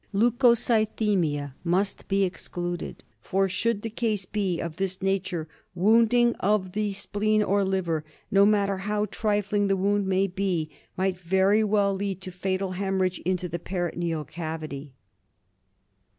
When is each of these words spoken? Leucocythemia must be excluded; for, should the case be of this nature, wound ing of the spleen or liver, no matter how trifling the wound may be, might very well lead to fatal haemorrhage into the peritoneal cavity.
Leucocythemia 0.13 1.53
must 1.63 2.07
be 2.07 2.23
excluded; 2.23 3.03
for, 3.21 3.47
should 3.47 3.83
the 3.83 3.89
case 3.91 4.25
be 4.25 4.59
of 4.59 4.77
this 4.77 4.99
nature, 4.99 5.47
wound 5.75 6.11
ing 6.11 6.33
of 6.39 6.71
the 6.71 6.91
spleen 6.93 7.43
or 7.43 7.63
liver, 7.63 8.03
no 8.31 8.43
matter 8.43 8.77
how 8.77 9.05
trifling 9.05 9.67
the 9.67 9.77
wound 9.77 10.07
may 10.07 10.25
be, 10.25 10.71
might 10.97 11.19
very 11.19 11.63
well 11.63 11.93
lead 11.93 12.19
to 12.19 12.31
fatal 12.31 12.71
haemorrhage 12.73 13.19
into 13.25 13.47
the 13.47 13.59
peritoneal 13.59 14.23
cavity. 14.25 14.91